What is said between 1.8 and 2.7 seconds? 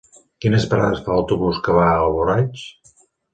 va a Alboraig?